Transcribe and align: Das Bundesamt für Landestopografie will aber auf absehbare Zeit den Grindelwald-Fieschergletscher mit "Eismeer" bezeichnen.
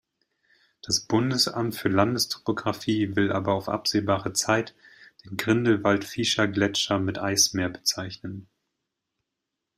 Das 0.81 1.01
Bundesamt 1.01 1.75
für 1.75 1.87
Landestopografie 1.87 3.15
will 3.15 3.31
aber 3.31 3.53
auf 3.53 3.69
absehbare 3.69 4.33
Zeit 4.33 4.73
den 5.25 5.37
Grindelwald-Fieschergletscher 5.37 6.97
mit 6.97 7.19
"Eismeer" 7.19 7.69
bezeichnen. 7.69 8.47